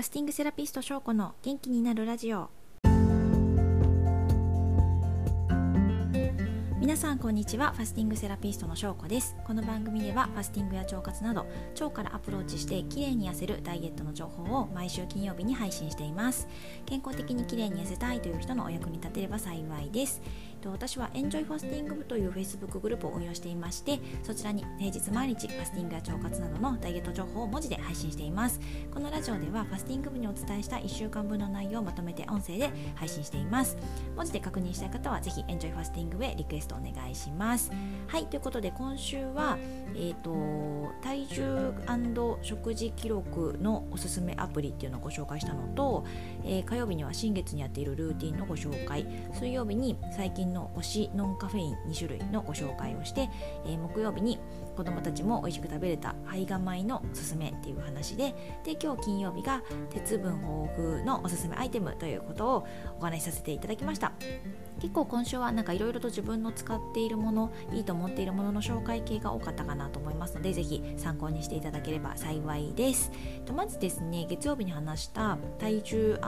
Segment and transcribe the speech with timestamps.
[0.00, 2.48] ファスティングセラピスト翔子の元気になるラジオ。
[6.80, 7.72] 皆さんこんにちは。
[7.72, 9.36] ファスティングセラピストの翔子です。
[9.44, 11.46] この番組ではファスティングや腸活など
[11.78, 16.48] 腸からアプローチして綺麗に痩せるダイエットの情報を毎週金曜日に配信しています。
[16.86, 20.22] 健康的に綺麗に痩せたいという人のお役に立てれば幸いです。
[20.68, 28.60] 私はエンジョイファスティング部という Facebook グループを運用していましてそちらに平日毎日ファスティングや腸活などのダイエット情報を文字で配信しています。
[28.92, 33.76] このラジオではファスティング部にお伝えした1週間分の内容をまとめて音声で配信しています。
[34.16, 37.70] 文字で確認したい方はぜひエンジョイファスティングへリクエストお願いします。
[38.06, 39.58] はいということで今週は
[39.94, 41.74] えーと、体重
[42.42, 46.04] 食事記録のおすすめアプリっていうのをご紹介したのと、
[46.44, 49.06] えー、火曜日には新月にやっているルーティンのご紹介。
[49.32, 53.28] 水曜日に最近の推しノンカフェイン2種類のご紹介をして、
[53.66, 54.38] えー、木曜日に
[54.80, 58.34] 子どもたちも美味しく食べれた胚芽米のおすすめっていう話で
[58.64, 62.66] で今日金曜日が鉄分豊富のおすすめアイテムということを
[62.98, 64.12] お話しさせていただきました。
[64.80, 73.12] 結構今週はなんかいろいろと自分の使っているものいいと思っているものの紹介系が多かったかなと思いますのでぜひ参考にしていただければ幸いです。
[73.44, 76.18] とまずですね月曜日に話した体重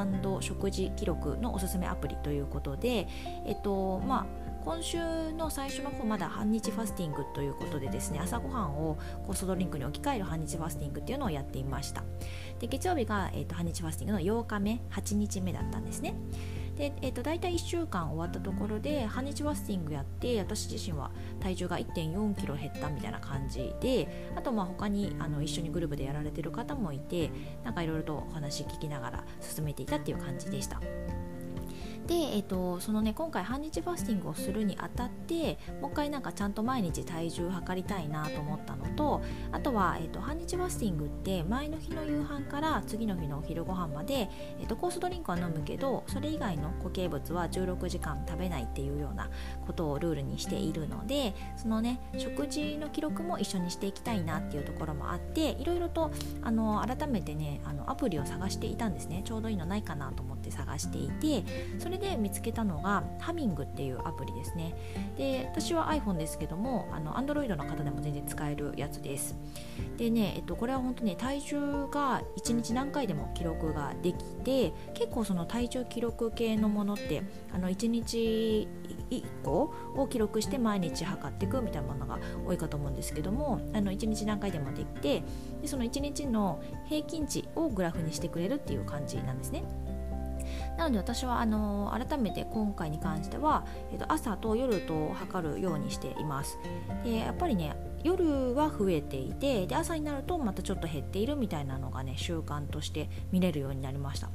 [0.40, 3.08] 食事記録のおすすめアプリということで
[3.46, 8.96] えっとまあ今週の最初の方まだ半日ファスティングということでですね朝ごはんを
[9.26, 12.04] コストドリンクに置き換える半日ファスティングっていうのをやっていました。
[12.60, 16.14] で月曜日が、えーと、半日ファスティングの8日目8日目だったんですね。
[16.76, 21.10] で、えーと、大体1週間終わったところで半日ファスティングやって私自身は
[21.40, 27.30] 体重が1 4キロ減ったみたいな感じであとまあ他にあの一緒にグループでやられてる方もいて
[27.64, 30.80] なんかいろいろとお話聞きながら進めていたっていう感じでした。
[32.12, 44.28] で、えーと、そのね今回半日ファスティングをするにあたってもう一回なんかちゃんと毎日体重を測りたいなと思ったのとあとは、えーと、半日ファスティングって前の日の夕飯から次の日のお昼ご飯まで、
[44.60, 49.30] えーと、コースドリンクは飲むけどそれ以外の固形物は16時間食べないっていうような
[49.66, 56.10] ことをルールにしているのでそのね食事の記録も一緒にしていきたいなっていうところもあっていろいろと
[56.42, 59.22] あの改めてねあのアプリを探していたんですね。
[59.24, 61.44] ちょうどいいのないかなと思って探していて
[61.78, 64.74] それで見つけたのがハミングっていうアプリですね
[65.16, 69.36] で私は iPhone ですけどもあの Android の方でも全然使えるやつです
[69.96, 77.22] でね、えっと、これは本当に体重が1日何回でも記録ができて結構その体重記録系のものって
[77.54, 78.68] あの1日
[79.10, 85.22] 1個を記録して毎日測っていくみたいなものが多いかと思うんですけどもあの1日何回でもできて
[85.60, 89.62] でその1日の平均値をグラフにしてくれるっていう感じなんですね。
[90.76, 96.58] なので私はあの改めて今回に関しては、えっと、朝と夜と測るようにしています。
[97.04, 104.28] でやっぱりね夜は増えていてで朝になるとまたちょっと減っているみたいなのがね習慣として見れるようになりました。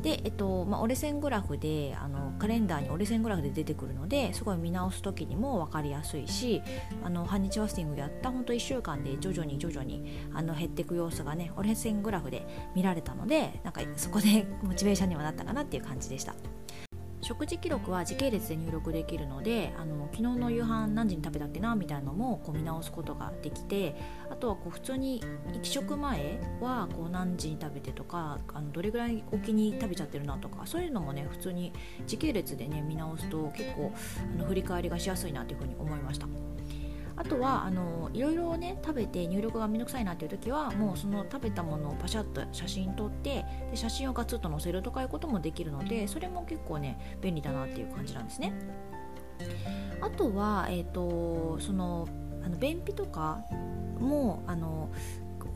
[0.00, 6.62] で、えっとまあ、折れ線グラフであのカレンダーに折れ線グラフで出てくるのですごい見直す時にも分かりやすいし
[7.04, 16.34] あの半日ファスティングやった本当1週間で徐々に徐々にあの減っていく様子がね折れ線グラフで見られたのでなんかそこで モチベーションにはなったかなっていう感じでした。
[17.30, 23.94] 食事記録は時系列で入力できるのであの昨日の夕飯何時に食べたっけなみたいなのもこう見直すことができて
[24.28, 31.72] あとはこう普通に1食前はこう何時に食べてとかあのどれぐらいお気に食べちゃってるなとかそういうのもね普通に
[32.04, 33.92] 時系列でね見直すと結構
[34.34, 36.26] あの振り返りがしやすいなというふうに思いました。
[37.20, 48.54] あとはあのいろいろね食べて入力がめんどくさいなっていう時はもうその食べたものをパシャッと写真撮ってで写真をガツッと載せるとかいうこともできるのでそれも結構ね便利だなっていう感じなんですね。
[50.00, 52.08] あとは、えーと、その
[52.42, 53.44] あの便秘とか
[53.98, 54.90] もあの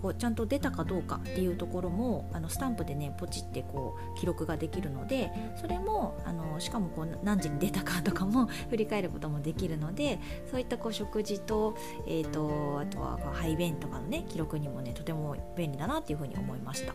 [0.05, 10.21] こうちゃんと出たかどうかっていうところもあのスタンプでねポチってこう記録ができるのでそれもあのしかもこう何時に出たかとかも 振り返ることもできるので
[10.51, 11.75] そういったこう食事と,、
[12.07, 16.95] えーと、あとは排便とかのね記録にもねとても便利だなっていうふうに思いました。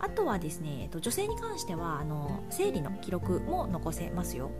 [0.00, 4.50] あとはですね、えっと女性に関してはあの生理の記録も残せますよ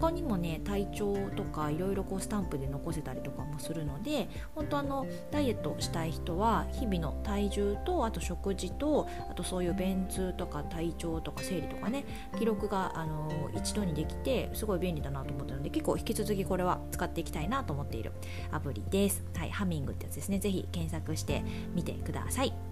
[0.00, 12.04] 他にもね体調とかいろいろスタンプで残せたりとかもするので本当あのダイエットしたい人は日々の体重とあと食事とあとそういう便通とか体調とか生理とかね
[12.38, 18.12] 記録があの一度にできてすごい便利だなと思ったので結構引き続きこれは使っていきたいなと思っている
[18.50, 19.24] アプリです。
[19.36, 20.38] はい、ハミングってやつですね。
[20.38, 21.42] ぜひ検索して
[21.74, 22.71] みてください。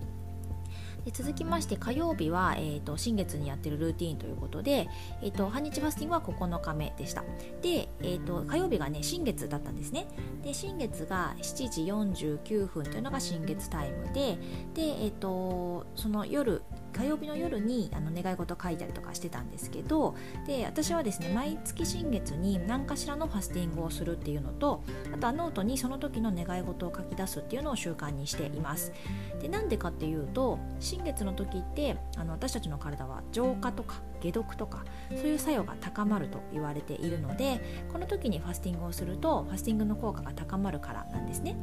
[1.04, 4.88] で続きまして火曜日は、えーと、新月にやってるルーティンということで、
[5.22, 7.24] えーと、半日ファスティングは9日目でした。
[7.62, 10.06] で、えーと、火曜日がね新月だったんですね。
[10.42, 11.84] で新月が7時
[12.28, 14.38] 49分というのが新月タイムで
[14.74, 20.14] で、えー、とその夜火曜日の夜にあの願い事書いたりとかしてたんですけど
[20.46, 24.82] で私はですね毎月新月に何かしらのファスティングをするっていうのと
[25.14, 28.92] あとはノートにその時の願い事を書き出すっていうのを習慣にしています。
[29.40, 37.60] でなんでかっていうと新月の時ってあの私たちの体は浄化とか解毒とかそういう作用が高まると言われているので
[37.92, 41.56] この時にファスティングをするとファスティングの効果が高まるからなんですね。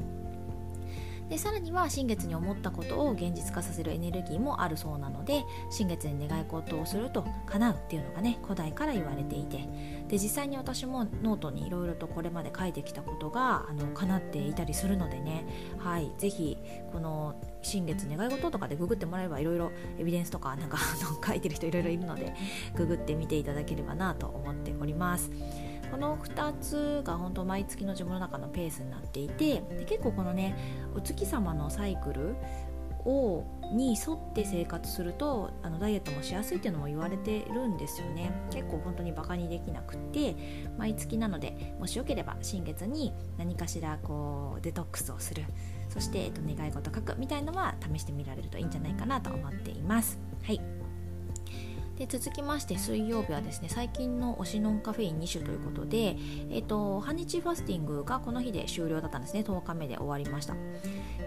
[1.30, 9.68] でさらには新月に思ったことを現実化させるエネルギーもあるそうなので新月に願い事をすると叶うっていうのがね古代から言われていて
[10.08, 15.46] で実際に私もノートにいろいろとこれまで書いてきたことがあの叶っていたりするのでね
[15.78, 16.58] はいぜひ
[16.92, 20.78] この新月願い事とかでググってもらえばいろいろエビデンスとかなんか
[21.26, 22.34] 書いてる人いろいろいるので
[22.76, 25.30] ググってみていただければなと思っております。
[25.92, 30.56] この2つが本当毎月の自分の中のペースになっていてで結構このね
[30.96, 32.36] お月様のサイクル
[33.06, 38.32] をに沿って生活するとあのダイエットもしやすいっていうのも言われてるんですよね。
[38.52, 40.36] 結構本当にバカにできなくって
[40.78, 45.44] 毎月なのでもしよければ新月に何かしらこうデトックスをする。
[45.90, 50.20] そして、えっと、願い事書くみたいのは試してみられるといいんじゃないかなと思っています。
[50.44, 50.77] はい。
[51.98, 56.16] で続きまして水曜日はですね最近の推しノンカフェイン2種ということで、
[56.52, 59.42] えっと、半日ファスティングがこの日で終了だったんですね。
[59.42, 60.54] 10日目で終わりました。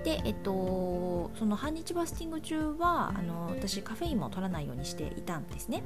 [0.05, 5.82] で、えっと、その半日ファスティング中はあの私カフェインも取らないようにしていたんですね。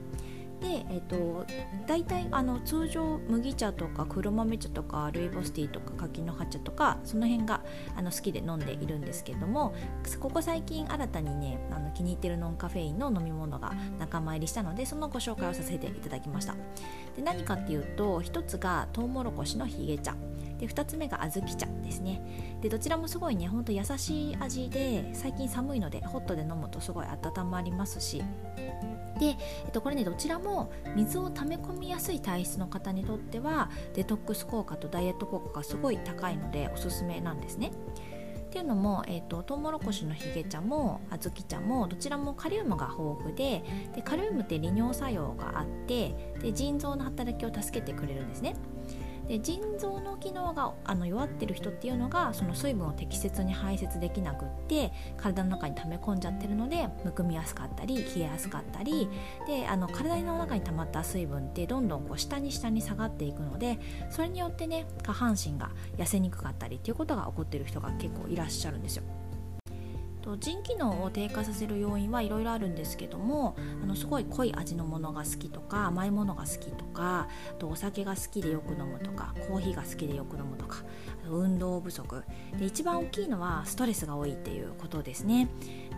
[0.64, 1.44] で、えーと、
[1.86, 7.60] 大体あの通常麦茶とか黒豆茶とかルイボスティーとか柿の葉茶とかその辺が
[7.94, 9.74] あの好きで飲んでいるんですけれども
[10.20, 16.54] ここ最近新たにねあの気に入ってるノンカフェインの飲み物が仲間入りしたのでそのご紹介をさせていただきました。
[17.14, 20.16] で何かっていうと1つがトウモロコシのヒゲ茶。
[20.58, 22.56] で2つ目が小豆茶ですね。
[22.62, 28.22] でどちらもすごいねほんと優しい味で最近寒いのでホットで飲むとすごい温まりますし
[29.18, 37.72] で、えっと、これねどちらも水を溜め込みやすい体質の方にとってはデトックス効果とダイエット効果がすごい高いのでおすすめなんですね。
[38.54, 43.64] っていうのも、えーと、トウモロコシのヒゲ茶も小豆茶もどちらもカリウムが豊富で
[43.96, 48.54] でカリウムって利尿作用があってで腎臓の働きを助けてくれるんですね。
[49.28, 59.08] で腎臓の機能があの弱ってる人っていうのがその水分を適切に排泄できなくって体の中に溜め込んじゃってるのでむくみやすかったり冷えやすかったり
[59.46, 63.78] であの体の中に溜まった水分ってどんどんこう下に下に下がっていくので
[64.10, 69.04] それによってね下半身が痩せにくかったりっていうことが起こってる人が結構いらっしゃるんですよ。
[70.24, 80.78] と腎機能を低下させる要因はいろいろあるんですけどもあのすごい濃い味のものが好きとか甘いものが好きとかあとお酒が好きでよく飲むとかコーヒーが好きでよく飲むとか
[81.28, 82.24] 運動不足。
[82.58, 85.48] で一番大きいのはストレスが多いっていうことですね。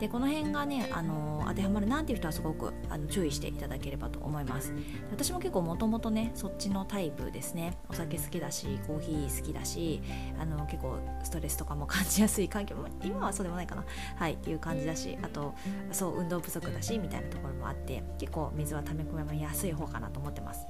[0.00, 4.73] でこの辺がねあの当てはまるなっていう人はすごくあの注意していただければと思います。
[5.11, 7.78] 私も結構もともとねそっちのタイプですね。
[7.88, 10.02] お酒好きだしコーヒー好きだし
[10.40, 12.76] あの結構ストレスとかも感じやすい環境。
[13.05, 13.84] 今はそうでもないかな。
[14.16, 15.54] はいっていう感じだしあと
[15.92, 20.66] そう運動不足だしみたいなところもあって結構水は溜め込みやすい方かなと思ってます。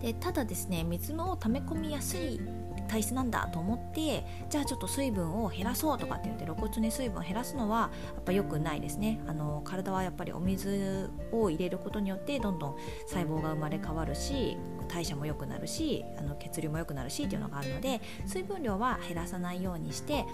[0.00, 2.40] でただですね水の溜め込みやすい
[2.88, 14.56] 体質なんだと思ってじゃあちょっと水分を減らそうとかって言って露骨に水分を減らすのはやっぱ良くないですねあの体はやっぱりお水を入れることによってどんどん細胞が生まれ変わるし
[14.88, 20.24] 代謝も良くなるしあの血流も良くなるしっていうのがあるので水分量は減らさないようにして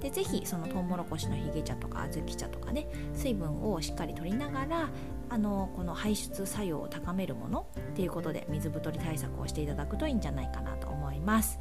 [0.00, 4.88] でぜひそのトウモロコシのヒゲ茶とか小豆茶とかね水分をしっかりとりながら
[5.32, 11.58] あのこの排出作用を高めるものっていうことで水太り対策をしていただくといいんじゃないかなと思います。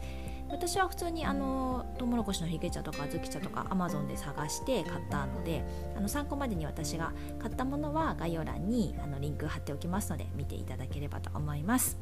[0.51, 5.63] 私は普通にあのトウモロコシのひげ茶とか小豆茶とかアマゾンで探して買ったので
[5.95, 11.97] あの参考までに私が買ったものは概要欄にあのリンク貼っておきますので見ていただければと思います。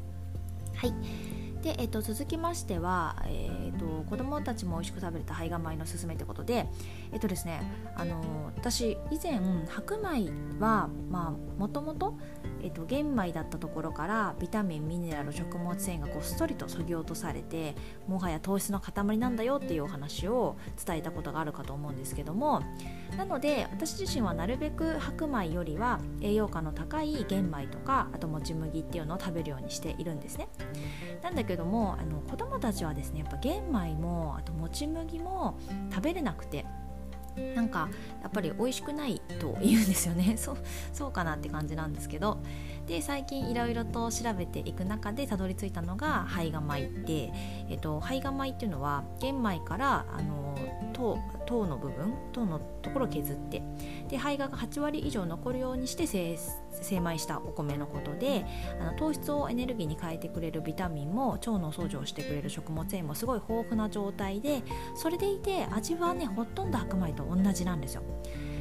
[0.74, 6.66] はいで、えっと、続きましては、えっと、子供たちも美味しく食べれた胚芽米のすすめということで、
[7.12, 7.60] えっとですね、
[7.96, 10.88] あの私以前白米は
[11.58, 12.16] もともと
[12.86, 17.74] 玄米だったところからビタミンミネラル食物繊維がごっそりとそぎ落とされて
[18.06, 22.62] もはや糖質の塊なんだよっていうお話を伝えたことがあるかと思うんですけども
[23.16, 30.48] なので私自身はなるべく白米よりは栄養価の高い玄米とかあともち麦っていうのを食べるようにしているんですね。
[31.22, 35.58] なんだけどもあの子供たちはですねやっぱ玄米もあともち麦も
[35.90, 36.64] 食べれなくて
[37.56, 37.88] なんか
[38.22, 40.36] やっぱり美味しくないと言うんですよね。
[40.36, 40.56] そう
[40.92, 42.38] そうかなって感じなんですけど
[42.90, 47.32] で最近いろいろと調べていく中でたどり着いたのが胚芽米で、
[47.68, 50.58] えっと、胚芽米っていうのは玄米からあの
[50.92, 51.16] 糖
[51.46, 53.62] 糖の部分糖のところを削って
[54.08, 56.36] で胚芽が8割以上残るようにして精
[56.82, 58.44] 精米したお米のことで
[58.80, 64.64] あの糖質をエネルギーに変えてくれるビタミンも腸の掃除をしてくれる食物繊維もすごい豊富な状態で
[64.96, 68.02] それでいて味はねほとんど白米と同じなんですよ。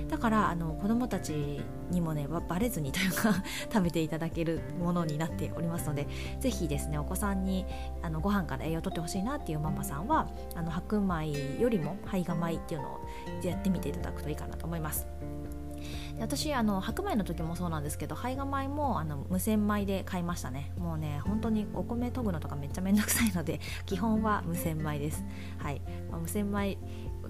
[0.10, 1.62] だからあの子どもたち
[1.92, 6.08] にもねバレずにというか 食べていただけるものになっておりますので
[6.40, 7.66] ぜひですねお子さんに
[8.02, 13.00] あのご飯から栄養をとってほしいなっていうママさんはあの白米よりも胚芽米っていうのを
[13.44, 15.08] やってみていただくといいかなと思います。
[16.20, 20.72] 私あの白米の時もそうなんですけど胚芽米もあの無洗米で買いましたね。
[20.78, 25.24] もうね本当にお米研ぐのとかめっちゃめんどくさいので基本は無洗米です。
[25.58, 26.78] はい、まあ、無洗米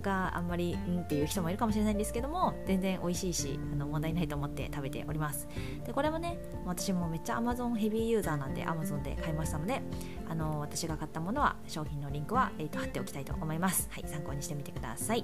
[0.02, 5.48] があんまりうんっていう人もいるかもしれないんですけども全然美味しいしあの問題ないと思って食べております。
[5.86, 9.82] でこれもね私もめっちゃ Amazon ヘビーユーザーなんで Amazon で買いましたので
[10.30, 13.90] あの私が買ったものは商品のリンクは、えー、と貼っておきたいと思います。
[13.92, 15.24] はい参考にしてみてください。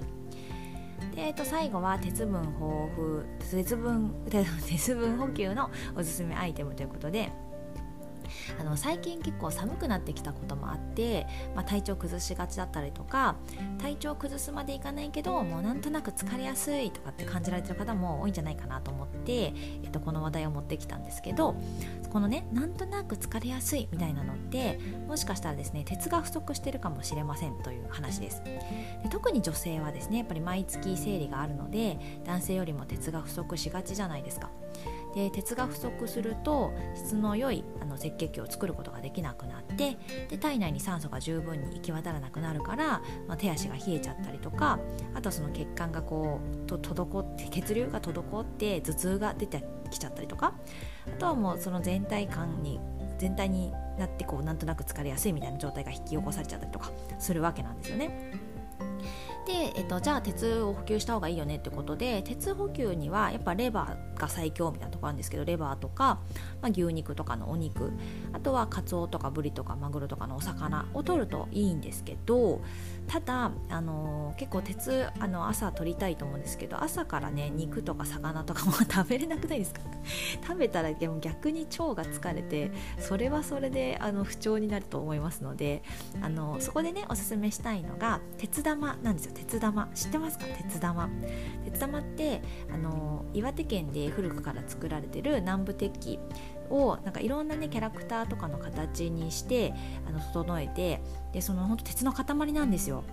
[1.14, 4.14] で、えー、と最後は鉄分豊富鉄分
[4.66, 7.30] 鉄分補給のおすすめアイテムということで
[8.60, 13.36] あの最近結構寒くなってきたこともあって、まあ、体調崩しがちだったりとか
[13.78, 21.56] 体調崩すまでいかないけどもうなんとなく疲れやすいとかって感じられてる方も多いんじゃないかなと思って、えっと、この話題を持ってきたんですけど
[22.10, 28.42] このねなんとなく疲れやすいみたいなのってもしかしたらですね鉄が不足してるかもしれませんという話です。
[28.44, 34.50] で特に女性はですねやっぱり毎月生理があるので男性よりも鉄が不足しがちじゃないですか。
[35.16, 39.96] で鉄が不足すると質の良いあの赤血球を作ることができなくなって
[40.28, 44.78] で体内に酸素が十分に行き渡らなくなるから、まあ、手足が冷えちゃったりとか
[45.14, 50.52] あとその血管がこうと滞って血流が滞って頭痛が出てきちゃったりとか
[51.06, 52.78] あとはもうその全体感に
[53.16, 58.55] 全体になってこうなんとなく疲れやすいみたいな状態が引き起こされちゃったりとかするわけなんですよね。
[59.46, 66.20] で、えっと、じゃあ鉄を補給した方がいいよねってことで鉄補給にはやっぱレバーが最強みたいなところあるんですけどレバーとか、
[66.60, 67.92] まあ、牛肉とかのお肉
[68.32, 72.60] あとはカツオとかブリとかマグロとかのお魚を取るといいんですけど
[73.06, 79.80] ただ、あのー、結構鉄あの朝取りたいと思うんですけど朝からね肉とか魚とかも食べれなくないですか？
[80.44, 85.82] 食べたらでも逆に腸が疲れてそれはそれであの不調になると思いますので
[86.20, 89.35] あのそこでねおすすめしたいのが鉄玉なんですよ。
[89.36, 89.88] 鉄玉。
[89.94, 90.46] 知ってますか？
[90.46, 91.08] 鉄玉。
[91.64, 96.18] 鉄玉ってあの岩手県で古くから作られてる南部鉄器
[96.70, 99.72] をなんかいろんなねキャラクターとかの形にして
[100.08, 101.00] あの整えて
[101.32, 103.04] でその本当鉄の塊なんですよ。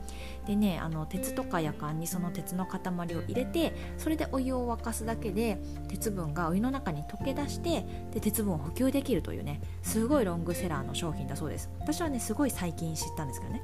[0.47, 2.79] でねあの鉄とかやかんにその鉄の塊
[3.15, 11.69] を入れてそれでお湯を沸かすだけで鉄分がお湯の中に溶け出してで鉄分を補給できるというねすごいロングセラーの商品だそうです。
[11.79, 13.61] 私はねすごい最近知ったんですけどね。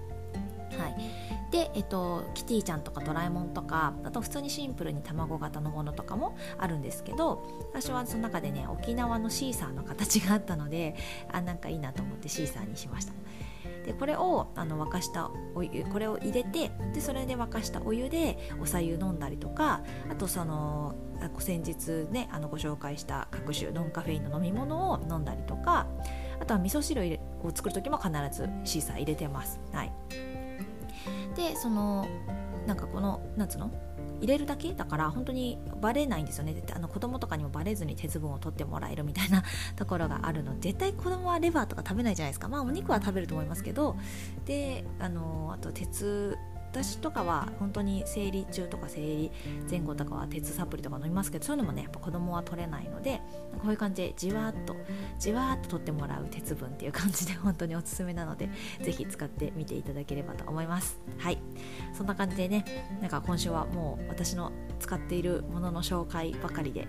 [0.77, 0.95] はい。
[1.51, 10.95] で、えっと、キティちゃんとかドラえもんとかあと普通にシンプルに卵型のものとかもあるんですけど私はその中でね沖縄のシーサーの形があったので
[11.31, 13.13] あなんかいいなと思ってシーサーにしました
[13.85, 20.95] でこれをあの沸かしたお湯これを入れてでそれで沸かしたお湯でおさゆ飲んだりとかあとその
[21.39, 25.87] 先日ねあのご紹介した各種ノンカフェインの飲み物を飲んだりとか
[26.39, 29.59] あとは味噌汁を作る時も必ずシーサー入れてます。
[29.73, 30.28] はい
[31.39, 32.05] でその
[32.67, 33.71] なんかこのなんつうの？
[34.21, 36.61] 入れるだけだから本当にバレないんですよね。
[36.75, 39.43] あの子供とかにもバレずに鉄分を取ってもらえるみたいな
[39.77, 40.59] ところがあるの。
[40.59, 42.49] で絶対子供はレバーとか食べないじゃないですか。
[42.49, 43.95] まあお肉は食べると思いますけど。
[44.45, 46.37] であのあと鉄
[46.71, 49.31] 私とかは本当に生理中とか生理
[49.69, 53.21] 前後とかは鉄サプリとか飲みますけどそういうのもねやっぱ子供は取れないので
[53.59, 54.75] こういう感じでじわっと
[55.17, 58.49] じわっと取ってもらう鉄分っていう感じで本当におすすめなので
[58.81, 60.99] ぜひ使ってみていただければと思います。
[61.17, 61.39] はい。
[61.93, 62.63] そんな感じでね
[63.01, 66.87] なんか今週はもう私の使っているものの紹介ばかりで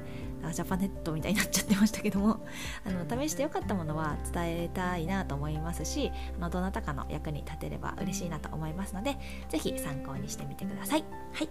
[0.53, 2.41] ジャパネットみたいになっちゃってましたけども
[2.85, 9.17] あの試してよかったものは伝えたいなと思いますしあのどなたかの役に立てれば嬉しいなと思いますので
[9.49, 11.05] ぜひ参考にしてみてください。
[11.33, 11.49] はい、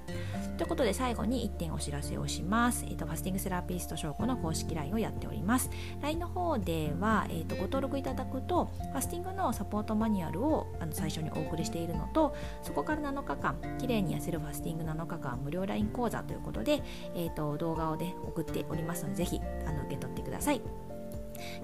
[0.57, 2.85] ということで最後に1点お知らせをします。
[2.85, 5.69] えーと、ファスティングセラピスト証拠の公式 LINE をやっております。
[6.01, 16.81] LINE の方では、えーと、ご登録いただくとファスティングのサポートマニュアルをあの最初にお送りしているのとそこから7日間きれいに痩せるファスティング7日間無料 LINE 講座ということで、
[17.15, 20.61] えーと動画を、ね、送っておりますりますのでぜひあの受け取ってください。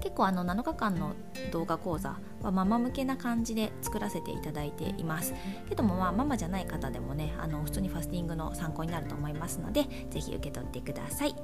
[0.00, 1.14] 結構あの7日間の
[1.52, 5.34] 動画講座はママ向けな感じで作らせていただいています。
[5.68, 11.34] けどもまあママじゃない方でもねあの普通にファスティングの参考になると思いますのでぜひ受け取ってください。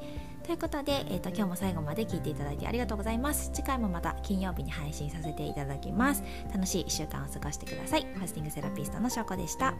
[0.44, 3.50] ということで、えーと、今日も最後まで聞いていただいてありがとうございます。
[3.52, 6.22] 次回もまた金曜日に配信させていただきます。
[6.52, 8.06] 楽しい1週間を過ごしてください。
[8.14, 9.74] ファスティングセラピストのしょうこでした。